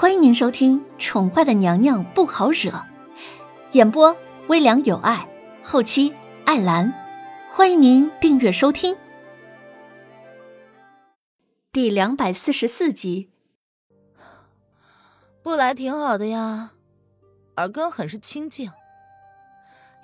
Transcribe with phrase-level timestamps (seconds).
[0.00, 2.70] 欢迎您收听《宠坏的娘娘不好惹》，
[3.72, 5.28] 演播微凉有爱，
[5.64, 6.14] 后期
[6.44, 6.94] 艾兰。
[7.50, 8.96] 欢迎您订阅收听。
[11.72, 13.32] 第两百四十四集，
[15.42, 16.74] 不来挺好的呀，
[17.56, 18.70] 耳根很是清静。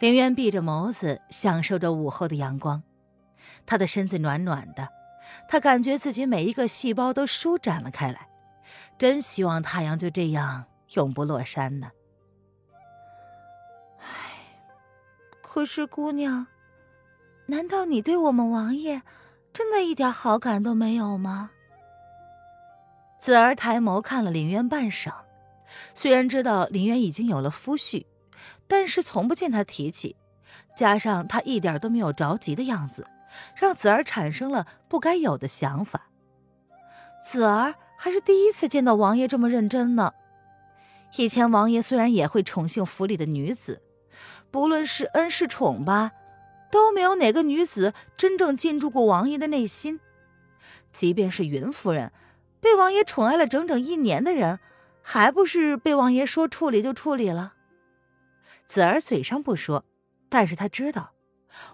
[0.00, 2.82] 林渊闭着眸子，享受着午后的阳光，
[3.64, 4.88] 他的身子暖暖的，
[5.48, 8.33] 他感觉自己每一个细胞都舒展了开来。
[8.96, 11.90] 真希望太阳就这样永不落山呢。
[13.98, 14.06] 唉，
[15.42, 16.46] 可是姑娘，
[17.46, 19.02] 难道你对我们王爷
[19.52, 21.50] 真的一点好感都没有吗？
[23.18, 25.12] 子儿抬眸看了林渊半晌，
[25.94, 28.06] 虽然知道林渊已经有了夫婿，
[28.66, 30.16] 但是从不见他提起，
[30.76, 33.06] 加上他一点都没有着急的样子，
[33.56, 36.08] 让子儿产生了不该有的想法。
[37.22, 37.74] 子儿
[38.04, 40.12] 还是第一次见到王爷这么认真呢。
[41.16, 43.80] 以前王爷虽然也会宠幸府里的女子，
[44.50, 46.12] 不论是恩是宠吧，
[46.70, 50.00] 都没有哪个女子真正进入过王爷的内心。
[50.92, 52.12] 即便是云夫人，
[52.60, 54.60] 被王爷宠爱了整整一年的人，
[55.00, 57.54] 还不是被王爷说处理就处理了？
[58.66, 59.86] 子儿嘴上不说，
[60.28, 61.14] 但是他知道，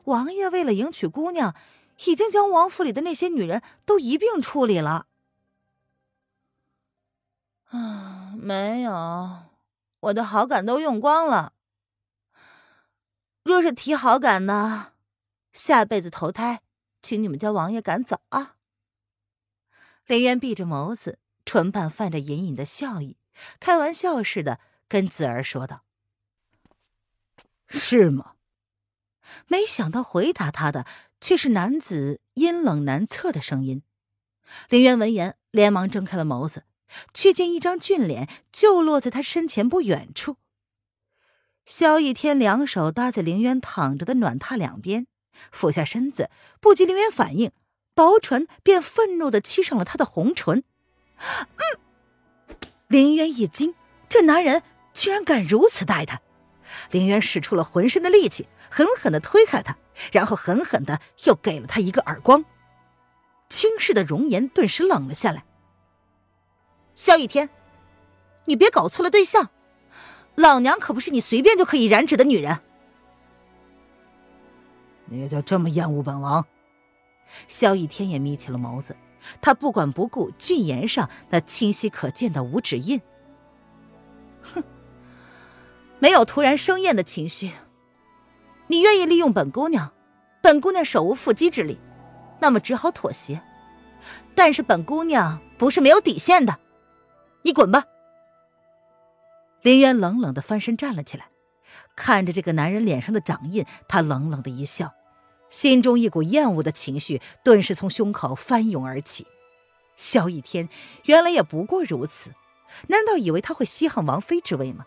[0.05, 1.56] 王爷为了迎娶姑娘，
[2.05, 5.06] 已经将王府里的那些女人都一并处理了。
[7.70, 9.44] 啊，没有，
[10.00, 11.54] 我的好感都用光了。
[13.42, 14.92] 若是提好感呢，
[15.52, 16.62] 下辈子投胎，
[17.00, 18.56] 请你们家王爷赶走啊！
[20.06, 23.16] 林渊闭着眸子，唇瓣泛着隐隐的笑意，
[23.60, 25.84] 开玩笑似的跟子儿说道
[27.68, 28.34] ：“是吗？”
[29.46, 30.84] 没想到回答他的
[31.20, 33.84] 却是男子阴冷难测的声音。
[34.68, 36.64] 林渊闻言，连忙睁开了眸子。
[37.12, 40.36] 却见一张俊脸就落在他身前不远处。
[41.66, 45.06] 萧逸天两手搭在凌渊躺着的暖榻两边，
[45.53, 47.53] 俯下身子，不及凌渊反应，
[47.94, 50.65] 薄唇便愤怒的欺上了他的红唇。
[51.19, 52.56] 嗯，
[52.88, 53.75] 凌渊一惊，
[54.09, 56.20] 这男人居然敢如此待他。
[56.91, 59.76] 凌渊使出了浑身的力气，狠狠的推开他，
[60.10, 62.44] 然后狠狠的又给了他一个耳光。
[63.48, 65.44] 轻视的容颜顿时冷了下来。
[66.95, 67.49] 萧逸天，
[68.47, 69.51] 你别搞错了对象，
[70.34, 72.61] 老娘可不是你随便就可以染指的女人。
[75.06, 76.47] 你就这么厌恶本王？
[77.49, 78.97] 萧逸天也眯起了眸子，
[79.41, 83.01] 他不管不顾俊颜上那清晰可见的五指印。
[84.43, 84.62] 哼，
[85.99, 87.53] 没有突然生厌的情绪。
[88.69, 89.93] 你愿意利用本姑娘，
[90.41, 91.78] 本姑娘手无缚鸡之力，
[92.41, 93.43] 那么只好妥协。
[94.34, 96.59] 但是本姑娘不是没有底线的。
[97.43, 97.84] 你滚吧！
[99.62, 101.28] 林渊冷冷的翻身站了起来，
[101.95, 104.95] 看着这个男人脸上的掌印，他冷冷的一笑，
[105.49, 109.27] 心中一股厌恶的情绪顿时从胸口翻涌而起。
[109.97, 110.69] 萧逸天
[111.05, 112.33] 原来也不过如此，
[112.89, 114.87] 难道以为他会稀罕王妃之位吗？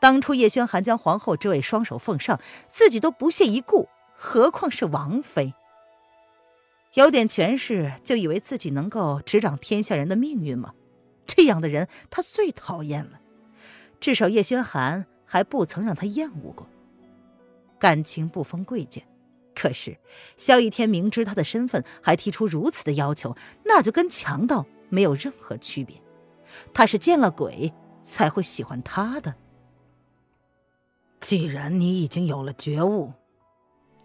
[0.00, 5.54] 当初叶轩寒将皇后之位双手奉上，自己都不屑一顾，何况是王妃？
[6.94, 10.72] 有点权势就以为自己能够执掌天下人的命运吗？
[11.26, 13.20] 这样的人，他最讨厌了。
[14.00, 16.66] 至少叶轩寒还不曾让他厌恶过。
[17.78, 19.04] 感情不分贵贱，
[19.54, 19.98] 可是
[20.36, 26.00] 萧逸天明知他的身份，还提出如此的要求，那就跟强盗没有任何区别。
[26.74, 27.72] 他是见了鬼
[28.02, 29.34] 才会喜欢他的。
[31.20, 33.12] 既然你已经有了觉悟，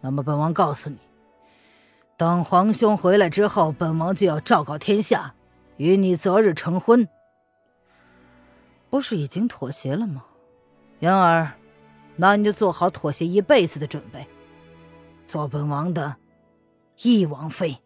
[0.01, 0.99] 那么本王告诉你，
[2.15, 5.33] 等皇兄回来之后，本王就要昭告天下。
[5.77, 7.07] 与你择日成婚，
[8.89, 10.25] 不是已经妥协了吗？
[10.99, 11.53] 元儿，
[12.15, 14.27] 那你就做好妥协一辈子的准备，
[15.25, 16.17] 做本王的
[17.03, 17.77] 义王妃。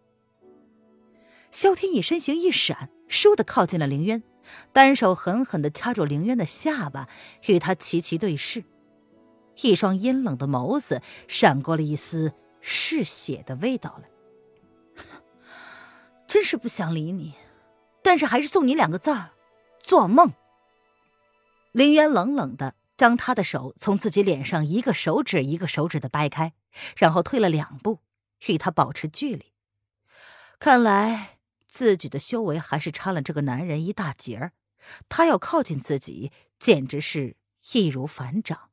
[1.52, 4.24] 萧天意身形一闪，倏地靠近了凌渊，
[4.72, 7.10] 单手狠狠地掐住凌渊的下巴，
[7.48, 8.64] 与他齐齐对视，
[9.62, 15.04] 一双阴冷的眸子闪过了一丝嗜血的味道来。
[16.26, 17.34] 真是不想理你。
[18.04, 19.32] 但是还是送你两个字儿：
[19.80, 20.34] 做梦。
[21.72, 26.54] 林渊冷冷的将他的手从自己脸上一个手指一个手指的掰开，
[26.98, 28.00] 然后退了两步，
[28.48, 29.54] 与他保持距离。
[30.60, 34.52] 看来自己的修为还是差了这个男人一大截儿，
[35.08, 37.38] 他要靠近自己，简直是
[37.72, 38.70] 易如反掌。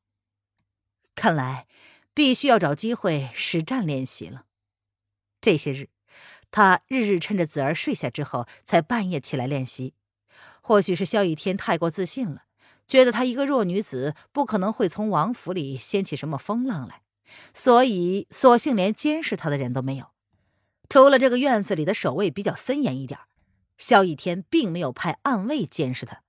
[1.15, 1.67] 看来
[2.13, 4.47] 必须要找机会实战练习了。
[5.41, 5.89] 这些日。
[6.51, 9.95] 他日日趁着子儿睡下之后，才半夜起来练习，
[10.61, 12.45] 或许是萧逸天太过自信了，
[12.87, 17.03] 觉得她一个弱女子不可能会从王府里掀起什么风浪来，
[17.53, 20.09] 所以索性连监视她的人都没有。
[20.89, 23.21] 除了这个院子里的守卫比较森严一点，
[23.77, 26.23] 萧逸天并没有派暗卫监视他。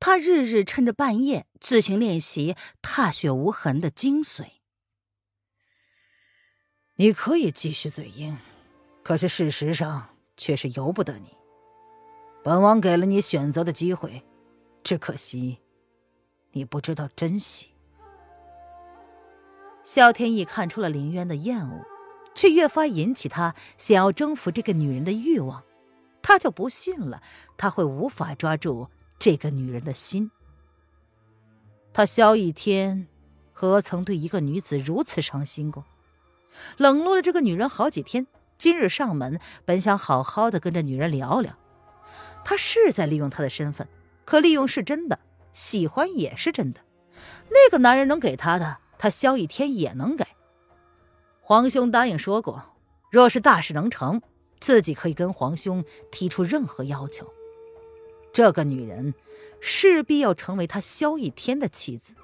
[0.00, 4.44] 他日日趁着半夜自行练习踏雪无痕的精髓。
[6.94, 8.38] 你可以继续嘴硬，
[9.08, 10.06] 可是事实上
[10.36, 11.30] 却是由不得你。
[12.44, 14.22] 本王给了你选择的机会，
[14.82, 15.60] 只可惜
[16.52, 17.70] 你不知道珍惜。
[19.82, 21.86] 萧天意看出了林渊的厌恶，
[22.34, 25.64] 却越发引起他想要征服这个女人的欲望。
[26.20, 27.22] 他就不信了，
[27.56, 28.88] 他会无法抓住
[29.18, 30.30] 这个女人的心。
[31.94, 33.08] 他萧逸天，
[33.54, 35.86] 何曾对一个女子如此伤心过？
[36.76, 38.26] 冷落了这个女人好几天，
[38.58, 41.56] 今日上门，本想好好的跟这女人聊聊。
[42.44, 43.88] 他是在利用她的身份，
[44.24, 45.20] 可利用是真的，
[45.52, 46.80] 喜欢也是真的。
[47.50, 50.26] 那个男人能给他的，他萧逸天也能给。
[51.40, 52.76] 皇兄答应说过，
[53.10, 54.20] 若是大事能成。
[54.60, 57.32] 自己可以跟皇兄提出任何要求，
[58.32, 59.14] 这个女人
[59.60, 62.16] 势必要成为他萧逸天的妻子。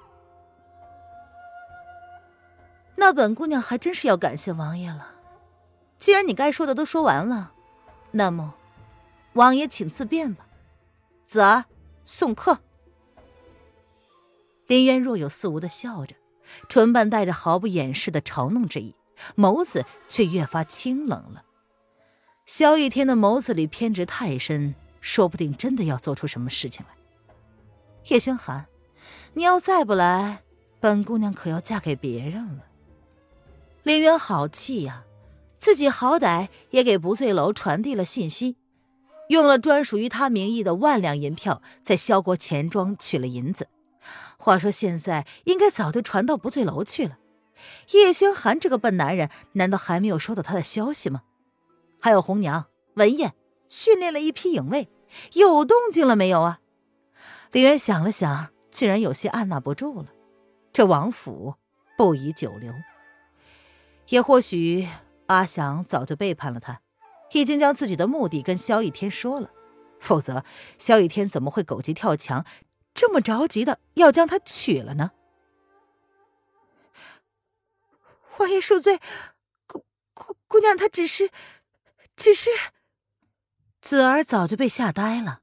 [2.95, 5.14] 那本姑娘还真是要感谢王爷了。
[5.97, 7.53] 既然你该说的都说完了，
[8.11, 8.55] 那么
[9.33, 10.47] 王爷请自便吧。
[11.25, 11.65] 子儿
[12.03, 12.59] 送客。
[14.67, 16.15] 林渊若有似无的笑着，
[16.69, 18.95] 唇瓣带着毫不掩饰的嘲弄之意，
[19.35, 21.43] 眸子却越发清冷了。
[22.45, 26.95] 萧逸天的眸子里偏执太深，说不定真的要做出什么事情来。
[28.09, 28.67] 叶轩寒，
[29.33, 30.43] 你要再不来，
[30.79, 32.65] 本姑娘可要嫁给别人了。
[33.81, 35.03] 林渊好气呀，
[35.57, 38.57] 自己好歹也给不醉楼传递了信息，
[39.29, 43.67] 用了专属于他名义的万两银票，在萧国钱庄取了银子。
[44.37, 47.17] 话说现在应该早就传到不醉楼去了。
[47.91, 51.23] 叶轩寒这个笨男人，难道还没有收到他的消息吗？
[51.99, 52.65] 还有红娘
[52.95, 53.33] 文燕
[53.67, 54.89] 训练了一批影卫，
[55.33, 56.59] 有动静了没有啊？
[57.51, 60.09] 李渊想了想，竟然有些按捺不住了。
[60.71, 61.55] 这王府
[61.97, 62.73] 不宜久留，
[64.09, 64.87] 也或许
[65.27, 66.81] 阿祥早就背叛了他，
[67.31, 69.51] 已经将自己的目的跟萧逸天说了。
[69.99, 70.43] 否则，
[70.77, 72.45] 萧逸天怎么会狗急跳墙，
[72.93, 75.11] 这么着急的要将他娶了呢？
[78.37, 78.99] 王爷恕罪，
[79.65, 81.31] 姑姑姑娘她只是。
[82.15, 82.49] 只是，
[83.81, 85.39] 子儿早就被吓呆了，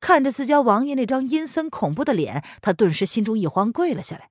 [0.00, 4.30] 看着自家王爷那张阴森恐怖的脸，他顿时心中一慌，跪了下来。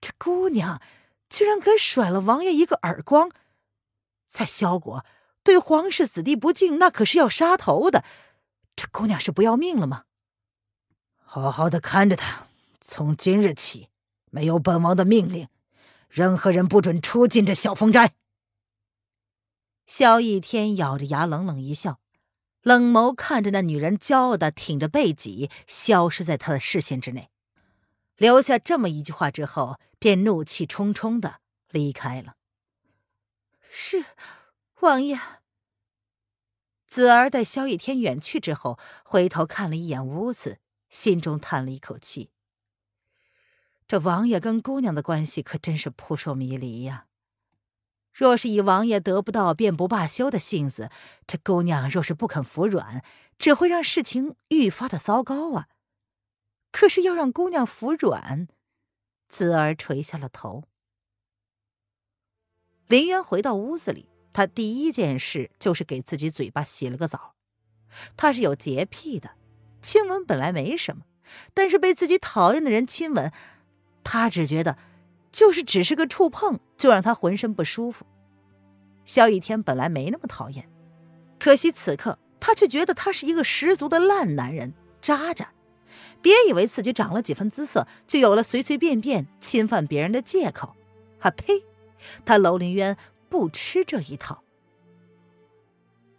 [0.00, 0.82] 这姑娘
[1.28, 3.30] 居然敢甩了王爷一个耳光，
[4.30, 5.04] 在萧国
[5.42, 8.04] 对皇室子弟不敬，那可是要杀头的。
[8.76, 10.04] 这姑娘是不要命了吗？
[11.18, 12.46] 好好的看着她，
[12.80, 13.88] 从今日起，
[14.30, 15.48] 没有本王的命令，
[16.08, 18.14] 任何人不准出进这小风斋。
[19.84, 21.98] 萧逸天咬着牙，冷冷一笑，
[22.62, 27.30] 冷眸看着那女人，骄傲的挺着背脊，消失在他的视线之内。
[28.16, 31.40] 留下这么一句话之后，便怒气冲冲的
[31.70, 32.36] 离开了。
[33.72, 34.04] 是，
[34.80, 35.16] 王爷。
[36.88, 40.58] 子儿待萧逸天远去之后，回头看了一眼屋子，
[40.88, 42.32] 心中叹了一口气。
[43.86, 47.06] 这王爷跟姑娘的关系可真是扑朔迷离呀。
[48.12, 50.90] 若是以王爷得不到便不罢休的性子，
[51.28, 53.04] 这姑娘若是不肯服软，
[53.38, 55.68] 只会让事情愈发的糟糕啊！
[56.72, 58.48] 可是要让姑娘服软，
[59.28, 60.64] 子儿垂下了头。
[62.90, 67.34] 林渊回到屋子里，他第一件事就是给自己嘴巴洗了个澡。
[68.16, 69.30] 他是有洁癖的，
[69.80, 71.04] 亲吻本来没什么，
[71.54, 73.32] 但是被自己讨厌的人亲吻，
[74.02, 74.76] 他只觉得。
[75.30, 78.04] 就是只是个触碰，就让他浑身不舒服。
[79.04, 80.68] 萧逸天本来没那么讨厌，
[81.38, 85.52] 可惜此刻他却觉得他是一个十足的烂男人渣渣。
[86.20, 90.74] 别以为自己长了几分姿色，就有了随随便便侵犯别人的借口。
[91.20, 91.64] 啊呸！
[92.24, 92.96] 他楼凌渊
[93.28, 94.42] 不吃这一套。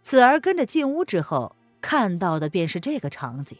[0.02, 3.58] 子儿跟着进屋之后，看到的便是这个场景，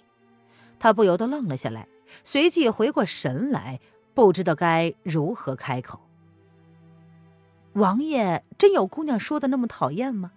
[0.79, 1.89] 他不由得愣了下来，
[2.25, 3.81] 随即回过神来。
[4.15, 6.03] 不知道该如何开口。
[7.73, 10.33] 王爷真有姑娘说的那么讨厌吗？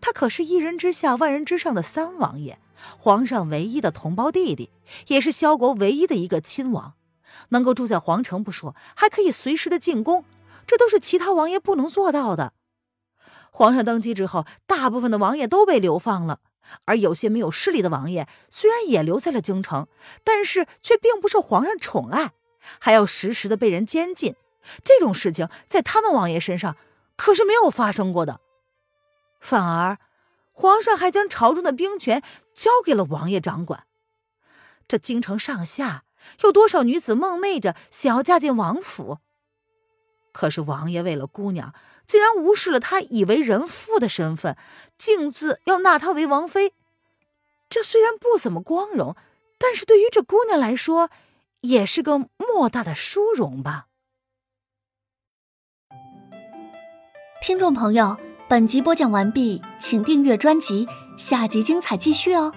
[0.00, 2.60] 他可是一人之下万人之上的三王爷，
[2.96, 4.70] 皇上唯一的同胞弟弟，
[5.08, 6.94] 也是萧国唯一的一个亲王，
[7.48, 10.24] 能够住在皇城不说，还可以随时的进宫，
[10.66, 12.52] 这都是其他王爷不能做到的。
[13.50, 16.40] 皇上登基之后，大部分的王爷都被流放了，
[16.86, 19.88] 而有些没有势力的王爷，虽然也留在了京城，
[20.24, 22.32] 但是却并不受皇上宠爱，
[22.78, 24.36] 还要时时的被人监禁。
[24.82, 26.76] 这种事情在他们王爷身上
[27.16, 28.40] 可是没有发生过的。
[29.40, 29.98] 反而，
[30.52, 32.22] 皇上还将朝中的兵权
[32.54, 33.84] 交给了王爷掌管。
[34.88, 36.04] 这京城上下
[36.42, 39.18] 有多少女子梦寐着想要嫁进王府？
[40.32, 41.72] 可是王爷为了姑娘，
[42.06, 44.56] 竟然无视了她已为人妇的身份，
[44.98, 46.72] 径自要纳她为王妃。
[47.68, 49.14] 这虽然不怎么光荣，
[49.58, 51.10] 但是对于这姑娘来说，
[51.60, 53.86] 也是个莫大的殊荣吧。
[57.40, 58.16] 听众朋友，
[58.48, 60.86] 本集播讲完毕，请订阅专辑，
[61.16, 62.52] 下集精彩继续哦。